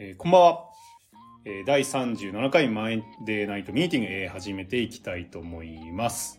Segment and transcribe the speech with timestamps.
[0.00, 0.64] えー、こんばんは。
[1.44, 6.38] えー、第37回マイデーナイトミーティング、えー、始めていきたいと思います。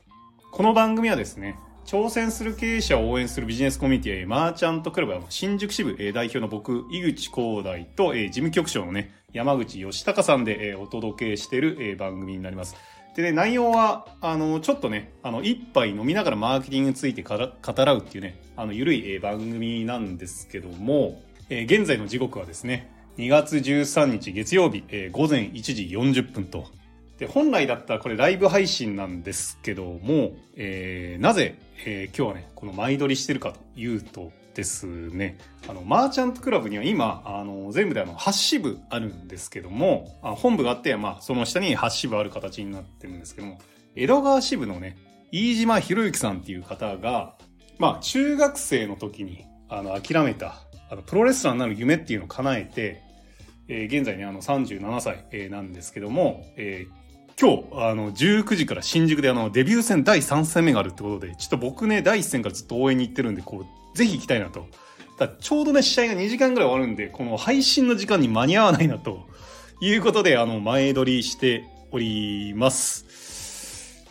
[0.53, 12.77] この番組はですね、挑戦する経営者を応援するビジネスコミュニティ、マーチャントクラブ新宿支部、えー、代表の僕、井口光大と、えー、事務局長のね、山口義孝さんで、えー、お届けしてる、えー、番組になります。
[13.17, 26.67] でね、内容は、あの、ちょっとね、あの、一杯飲みながらマーケティングについて語らうっていうね、あの、ゆるい、番組なんですけども、えー、現在の時刻はですね、2月13日月曜日、えー、午前1時40分と。
[27.17, 43.59] で、本来だったらこれライブ配信なんですけども、えー、なぜ、えー、今日はね、この前撮りしてるかというとですね、あの、マーチャントクラブには今、あの、全部であの、8支部あるんですけども、あ本部があって、まあ、その下に8支部ある形になってるんですけども、
[43.97, 44.95] 江戸川支部のね、
[45.33, 47.35] 飯島博之さんっていう方が、
[47.79, 53.08] まあ、中学生の時に、あの、諦めた、あの、プロレスラーになる夢っていうのを叶えて、
[53.69, 56.99] えー、現在ね、あの、37歳、えー、なんですけども、えー、
[57.39, 64.65] 今日、あの、19時から新宿であの、デビュー戦第3戦目があるってことで、ちょっと僕ね、第1戦からずっと応援に行ってるんで、こう、ぜひ行きたいなと。
[65.19, 69.27] だちょうどね、試合が2時間ぐらい終わるんで、この配信の時間に間に合わないなと
[69.81, 73.05] いうことで、あの、前撮りしております。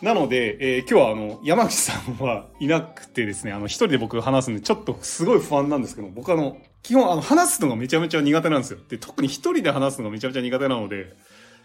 [0.01, 8.79] なので、えー、今日はあの、山口さんはいなくてですね、あの、一人で僕話すんで、ちょっとすごい不安なんですけど、僕あの、基本あの、話すのがめちゃめちゃ苦手なんですよ。
[8.87, 11.17] で、特に一人で話すのがめちゃめちゃ苦手なので、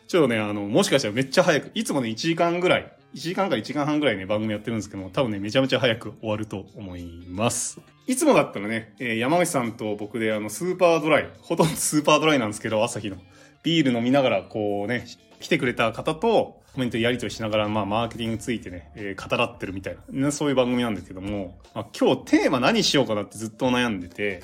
[0.08, 7.80] ちょっとね、あの、もしかしたらめっちゃ早く、いつもね、1時間ぐらい、1時間から1時間半ぐらいね、番組やってるんですけども、多分ね、めちゃめちゃ早く終わると思います。
[8.08, 13.16] いつもだったらね、えー、山口さんと僕であの、スーパードライ、ほとんどスーパードライなんですけど、朝日の。
[13.62, 15.06] ビール飲みながら、こうね、
[15.40, 24.42] 来てくれた方と、コメントやり取りしながら、まあ、マーケティングについてね、えー、語らってるみたいな、そういう番組なんですけども、まあ、今日テーマ何しようかなってずっと悩んでて、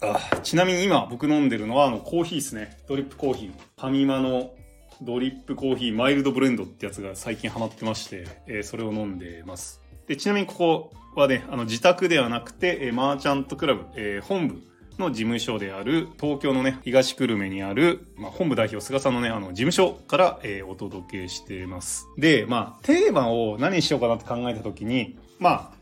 [0.00, 2.78] あちなみに今僕飲んでるのはあのコーヒーですね。
[2.86, 3.50] ドリップコーヒー。
[3.50, 4.52] ファミマの
[5.00, 9.80] ドリップコーヒーマイルドブレンドってやつが最近ハマってまして、えー、それを飲んでます。
[10.06, 14.62] で、ちなみにここはね、あの自宅ではなくて、えー、マーチャントクラブ、えー、本部
[14.98, 22.06] の事務所である、東京のね、東久留米にある、まあ、本部代表菅さんのね、あの、事務所から、えー、お届けしています。
[22.16, 25.78] で、まあ、テーマを何にしようかなって考えたときに、まあ、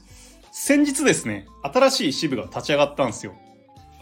[0.53, 3.35] 先日ですね、新しい支部が立ち上がったんですよ。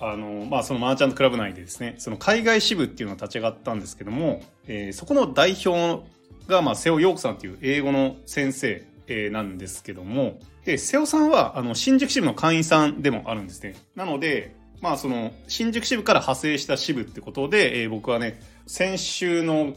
[0.01, 6.05] あの、まあ、そのマーチャントクラブ内でですね、その海外支部っていうのが立ち上がったんですけども、えー、そこの代表
[6.49, 13.75] が、まあ、瀬尾陽子さんっていう英語の先生、えー、なんですけども、で、瀬尾さんは、あの、新宿支部の会員さんでもあるんですね。
[13.97, 19.73] なので、まあ、その、新宿支部から派生した支部ってことで、えー、僕はね、先週の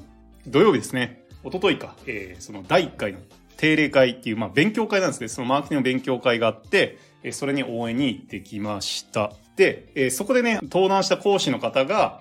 [0.45, 3.19] 土曜日ですね、一昨日か、えー、その第1回の
[3.55, 5.29] 定例会っていう、まあ、勉強会なんですね。
[5.29, 9.31] そのマーケティングの勉強会があって、えー、それに応援に行ってきました。
[9.55, 12.19] で、えー、そこでね、登壇した講師の方が、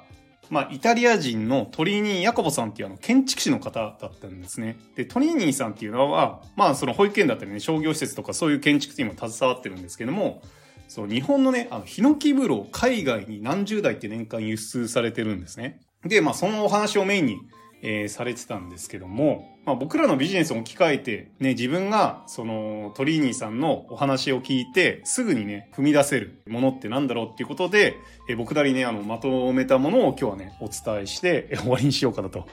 [0.48, 4.78] まあ、イタリア人のトリーニー・ヤコボさんっていうあの、建築士の方だったんですね。
[4.94, 10.40] で、トリーニーさんっていうのは、まあ、その保育園だったりね、商業施設とかそういう建築にも携わってるんですけども、
[10.88, 15.80] そう、日本のね、あの、ヒノキ風呂を海外に何十台って年間輸出されてるんですね。
[16.04, 17.38] で、まあ、そのお話をメインに、
[17.82, 27.96] えー、されてたんですけども、まあ、僕らのビジネスを置き換えて、ね、自分が、その、トリーニーさんのお話を聞いて、すぐにね、踏み出せるものってなんだろうっていうことで、
[28.28, 32.46] えー、僕なりね、あの、まとめたものを今日はね、お伝えして、えー、終わりにしようかなと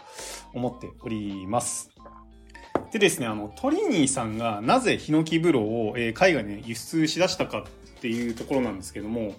[0.53, 1.92] 思っております。
[2.93, 7.65] でですね、あの、トリニーさんがなぜヒノキ風呂を、えー、海外に、輸出しだしたか
[7.97, 9.33] っていうところなんですけども、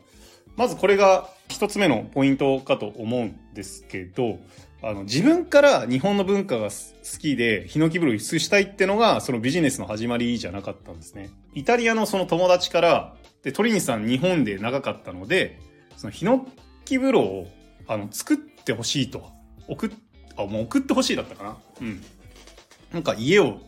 [0.56, 4.40] まずこれが一つ目のポイントかと思うんですけど、
[4.82, 11.30] あの、自分から日本の文化が好きで、ヒノキ風呂輸出したいってのが、そのビジネスの始まりじゃなかったんですね。
[11.54, 15.60] イタリアのその友達から、で、トリニーさん日本で長かったので、
[15.96, 16.44] そのヒノ
[16.84, 17.46] キ風呂を、
[17.86, 19.30] あの、作ってほしいと。
[19.68, 19.90] 送っ、
[20.36, 22.02] あ、もう送ってほしいだったかなうん。
[22.94, 23.58] なんか家を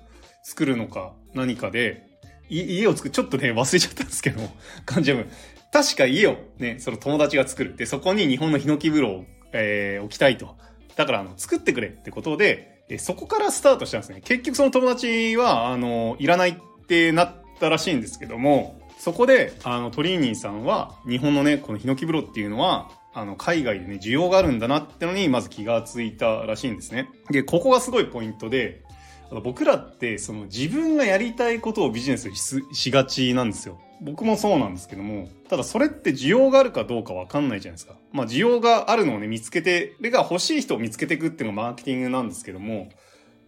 [0.44, 2.06] 作るのか何かで、
[2.48, 4.40] 家を作る、ちょっとね、忘れちゃったんですけど、
[4.86, 5.24] 感じは、
[5.72, 7.76] 確か家をね、その友達が作る。
[7.76, 10.56] で、そこに日本のヒノキ風呂を、えー、置きたいと。
[10.94, 14.20] だから、あの、作ってくれってことで、えそこからスタートしたんですね。
[14.24, 16.54] 結局その友達は、あの、いらないっ
[16.86, 27.08] てなったらしいんですけども、そこで、あの、トリーニーさんは、日本のね、このヒノキ風呂っていうのは、あの、海外でね、需要があるんだなってのに、まず気がついたらしいんですね。
[27.30, 28.82] で、ここがすごいポイントで、
[29.30, 33.80] 僕らってその自分がやりたいことをビジネスししがちなんですよ。
[34.00, 37.96] 僕もそうなんですけども、ただそれって需要があるかどうかわかんないじゃないですか。
[38.12, 42.90] まあ需要があるのをね、見つけて、れが欲しい人を見つけていくっていうのがマーケティングなんですけども、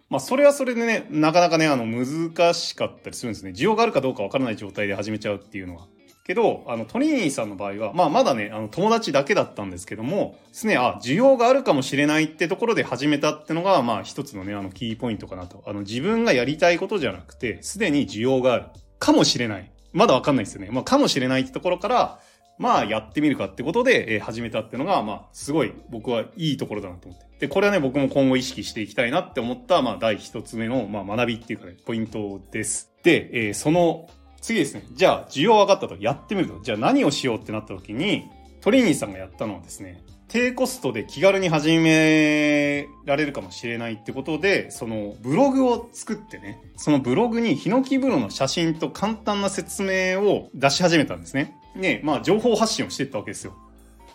[0.08, 3.50] まあそれはそれでね、なかなかね、あの難しかったりするんですね。
[3.50, 5.86] 需要があるかどうかわからない状態で始めちゃうっていうのは。
[6.28, 15.64] けど、あの、トニーさんの場合は、まあ、まだね、あの、友達だけだったんですけども、すね、あ、需要があるかもしれないってところで始めたってのが、まあ、一つのね、あの、キーポイントかなと。
[15.66, 18.66] あの、自分がやりたいことじゃなくて、すでに需要がある。
[18.98, 19.72] かもしれない。
[19.94, 20.68] まだわかんないですよね。
[20.70, 22.20] まあ、かもしれないってところから、
[22.58, 27.46] まあ、やってみるかってことで、え、始めたってのが、まあ、すごい、僕はいいところだなと思って。
[27.46, 32.92] で、これはね、僕も今後意識していきたいなって思った、まあ、第一つ目の、まあ、学びっていうかね、ポイントです。
[33.02, 34.84] で、えー、その次ですね。
[34.92, 35.96] じゃあ、需要分かったと。
[36.00, 36.60] やってみると。
[36.62, 38.28] じゃあ何をしようってなった時に、
[38.60, 51.56] トリニーさんがやったのはですね、低コストで気軽に始められるかもしれないってことで、そのブログを作ってね、そのブログにヒノキ風呂の写真と簡単な説明を出し始めたんですね。
[51.74, 53.54] ね、まあ情報発信をしていったわけですよ。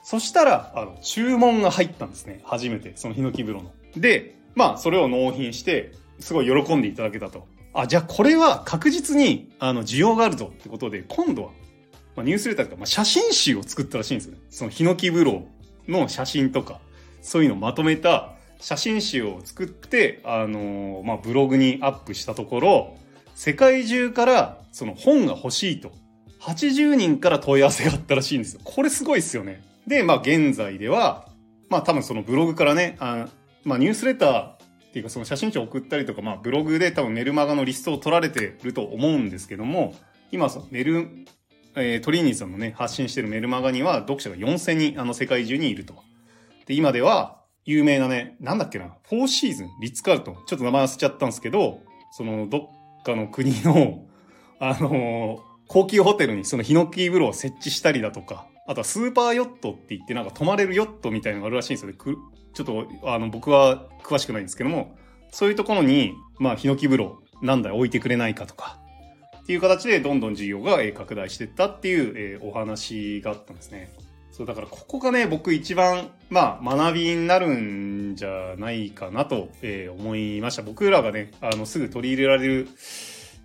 [0.03, 2.41] そしたら、あの、注文が入ったんですね。
[2.43, 3.71] 初めて、そのヒノキ風呂の。
[3.95, 7.47] で、まあそれを納品して、すごい喜んでいただけたと。
[7.73, 11.51] あ、じゃあこれは確実に、あの、需要があるぞってことで、今度は、
[12.15, 14.39] まあ、ニュースレターとか、まあ、写真集を作ったらしいんですよね。
[14.49, 15.47] そのヒノキ風呂
[15.87, 16.79] の写真とか、
[17.21, 22.97] そういうのをまとめた写真集を作って、あのー、まあ、ブログにアップしたところ、
[23.35, 25.91] 世界中からその本が欲しいと、
[26.41, 28.61] 80人から問い合わせがあったらしいんですよ。
[28.63, 29.63] これすごいっすよね。
[29.87, 31.27] で、まあ、現在では、
[31.69, 33.27] まあ、多分そのブログからね、あ
[33.63, 34.52] まあ、ニュースレター
[34.93, 39.95] っていうかその写真集を送ったりとか、まあブログで多分メルマガのリストを取られてると思うんですけども、
[40.31, 41.09] 今そのメル、
[41.75, 45.95] えー、トリーニーさんのね、発信してるメルマガには読者が4000人、あの世界中にいると。
[46.67, 51.79] で、今では有名なね、なんだっけな、フォーシーズン、リッツカルトン、ちょっと名前忘れちゃったんですけど、
[52.11, 52.69] そのど
[53.01, 54.05] っかの国の、
[54.59, 61.97] あのー、高級ホテルにそのヒノキ風呂を設置したりだとか、あとはスーパーヨットって言ってなんか泊まれるヨットみたいのがあるらしいんですよね。
[62.53, 64.95] ちょっと、あの、僕は詳しくないんですけども、
[65.31, 68.79] そういうところに、まあ、ヒノキ風呂何台置いてくれないかとか、
[69.41, 73.91] っていう形でどんどん事業が拡大していったっていう、えー、お話があったんですね。
[74.31, 80.61] そう、だからここがね、僕一番、まあ、学びになるんじゃないかなと、えー、思いました。
[80.61, 82.67] 僕らがね、あの、すぐ取り入れられる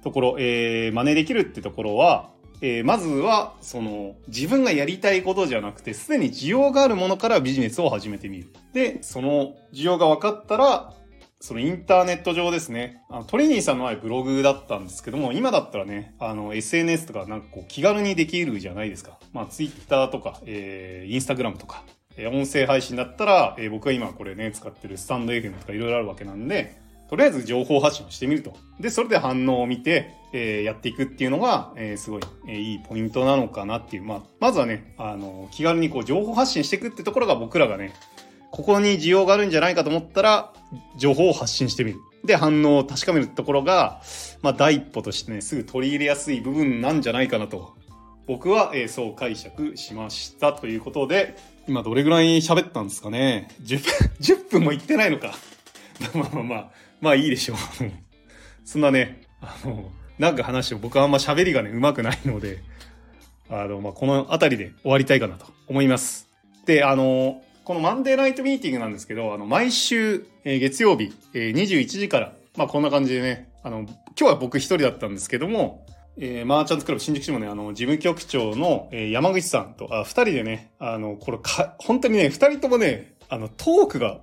[0.05, 8.49] ところ、えー、真似できるってところは、えー、まずは、その、自分がやりたいことじゃなくて、すでに需要があるものからビジネスを始めてみる。
[8.73, 10.95] で、その需要が分かったら、
[11.41, 13.03] そのインターネット上ですね。
[13.09, 19.19] あのトリニーさんの前ブログだったんですけども、今だったらね、あの、SNS とかなんかこう気軽にできるじゃないですか。
[19.33, 21.85] まあ、ツイッターとか、えー、インスタグラムとか、
[22.17, 26.77] えー、音声配信だったら、えー、僕が今これね、使ってるスタンド FM とかいろいろあるわけなんで、
[27.09, 28.55] とりあえず情報発信をしてみると。
[28.81, 34.05] で、それで反応を見て、えー、やっていくっていうのが、えー、すごい、えー、いいポイントなのかなっていう。
[34.05, 37.95] まあ、まずはね、あの、気軽にこう情報発信していくってところが僕らがね、
[38.51, 40.53] ここに需要があるんじゃないかと思ったら、
[40.97, 41.99] 情報を発信してみる。
[42.25, 44.03] で、反応を確かめるところが、
[44.43, 47.77] まあ、第一歩としてね、すぐ取り入れやすい部分なんじゃないかなと。
[48.27, 55.35] 僕は、えー、そう解釈しましたということで、今どれぐらい喋ったんですかね ?10 分、10分も言ってないのか。
[56.15, 57.57] まあまあまあ、まあいいでしょう。
[58.65, 62.59] そんなね、あの、なんか話を僕はあんま喋りがね、上手くないので、
[63.51, 66.29] あの、まあ、この辺りで終わりたいかなと思います。
[66.67, 75.87] で、あの、このマンデーナイトミーティングなんですけど、あの、毎週、えー、月曜日、えー、21時から、まあ、こんな感じでね、あの、今日は僕一人だったんですけども、
[76.19, 84.19] えー、マーチャントクラブ新宿市もね、あの、事務局長の、えー、山口さんと、あ、二人でね、あの、これか、本当にね、二人ともね、あの、トークが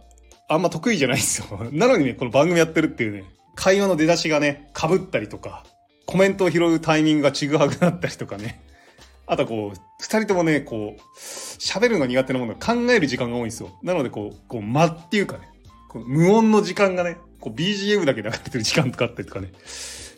[0.48, 1.60] あんま得意じゃないんですよ。
[1.74, 3.24] なのにね、この番組やってるっていうね、
[3.56, 5.64] 会話の出だしがね、被ったりとか、
[6.06, 8.62] コメントを拾うタイミングがちぐはぐなったりとかね。
[9.28, 13.72] あとこう、二人ともね、こう、喋るの苦手なものを考える時間が多いんですよ。
[13.82, 15.50] なのでこう、こう、間っていうかね、
[15.90, 19.52] こう無音の時間がね、こう BGM だけ流れてる時間とかあったりとかね。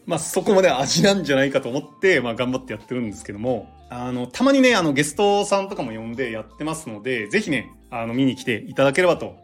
[0.06, 9.36] まあそこまで味なんじゃないかと思って、まあ頑張ってやってるんですけども、あの、たまにね、あのゲストさんとかも呼んでやってますので、ぜひね、あの見に来ていただければと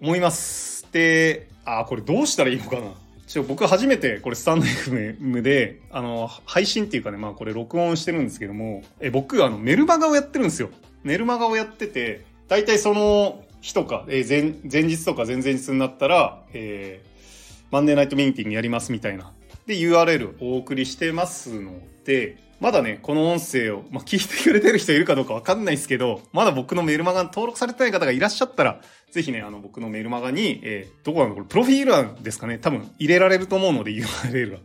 [0.00, 0.86] 思います。
[0.92, 2.92] で、あ、これどうしたらいいのかな
[3.26, 10.70] ちょ、僕初めてこれスタンド FM で、あの、配信っていうかね、まあこれ録音してるんですけども、え、僕、あの、メルマガをやってるんですよ。
[11.04, 19.32] メルマガをやってて、大体その日とか、え前、前日とか前々日になったら、えー、マンデーナイトミーティングやりますみたいな。
[19.66, 34.58] で、URL お送りしてますので、まだね、この音声を、まあ、聞いてくれてる人いるかどうかわかんないですけど、まだ僕のメルマガに登録されてない方がいらっしゃったら、ぜひね、あの、僕のメルマガに、えー、どこなのこれ、プロフィール欄ですかね多分入れられると思うので URL が。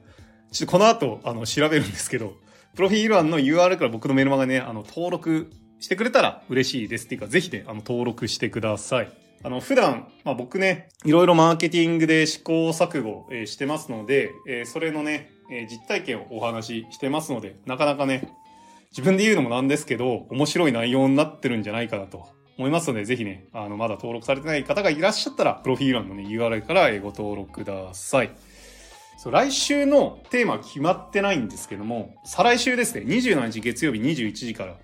[0.52, 2.34] ちょっとこの後、あの、調べるんですけど、
[2.76, 5.50] プロフィール欄の URL から僕のメルマガね、あの、登録
[5.80, 9.25] してくれたら嬉しいですっていうか、ぜひね、あの、登録してください。
[9.44, 18.34] あの、普段、まあ、僕ね、いろいろマーケティングで試行錯誤、えー、してますので、えー、それのね、えー、実体験をお話ししてますので、なかなかね、
[18.92, 22.28] 自分で言うのもなんですけど、面白い内容になってるんじゃないかなと
[22.58, 28.32] 思いますので、ぜひね、あの、まだ登録されてない方がいらっしゃったら、プロフィール欄のね、URL からご登録ください。
[29.18, 34.76] そう、来週のテーマは決まってないんですけども、再来週ですね、27日月曜日21時から、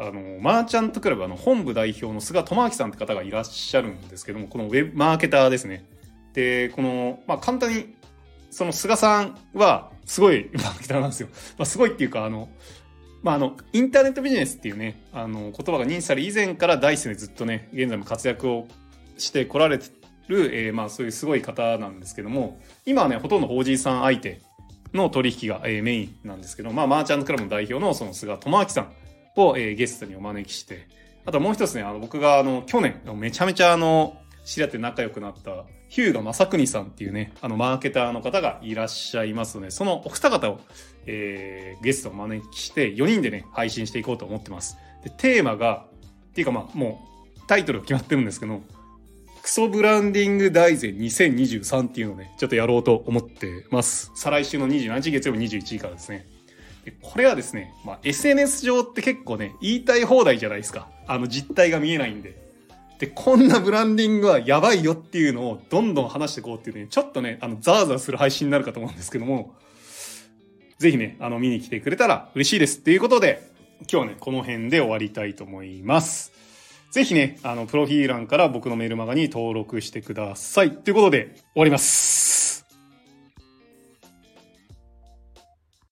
[0.00, 5.84] あの、マーチャントクラブ、あの、本部代表の菅智明さんって方がいらっしゃるんですけども、このウェブマーケターですね。
[6.32, 7.94] で、この、まあ、簡単に、
[8.50, 11.28] その菅さんは、すごい マーケターなんですよ。
[11.58, 12.48] まあ、すごいっていうか、あの、
[13.22, 18.68] まあ、あの、インターネットビジネスっていうね、あの、言葉が認知され以前からダイスでずっとね、現在も活躍を
[19.18, 19.90] してこられて
[20.28, 24.40] る、えー、まあ、そういうすごい方なんですけども、今はね、ほとんど法人さん相手
[24.94, 28.92] の取引が、えー、メインなんですけど、まあ、マーチャントクラブの代表のその菅智明さん
[29.36, 30.86] を、えー、ゲストにお招きして、
[31.26, 40.60] あともう一つね、あの、僕があの、去年、めちゃめちゃあの、知り合って仲良くなった、ヒューガ正邦さんっていうね、あの、マーケターの方がいらっしゃいますので、そのお二方を、
[41.06, 44.78] えー、ゲストを招きして、4人でね、配信していこうと思ってます。
[45.04, 45.86] で、テーマが、
[46.30, 47.06] っていうかまあ、も
[47.36, 48.60] う、タイトル決まってるんですけど、
[49.42, 54.12] クソブランディング大全2023っていうのをね、ちょっとやろうと思ってます。
[54.14, 56.26] 再来週の27日月曜日21時からですね。
[56.90, 60.88] でこれはですね、まあ、SNS 上って結構ね、言いたい放題じゃないですか。
[61.06, 62.36] あの実態が見えないんで。
[62.98, 69.54] で、こんなブランディングはやばいよっていうのをどんどん話していこうっていうね、ちょっとね、あの、ザーザーする配信になるかと思うんですけども、
[70.78, 72.78] ぜひね、あの、見に来てくれたら嬉しいです。
[72.78, 73.42] っていうことで、
[73.80, 76.32] 今日はね、この辺で終わりたいと思います。
[76.90, 80.72] ぜひね、あの、プロフィール欄から僕のメールマガに登録してください。
[80.72, 82.39] ということで、終わります。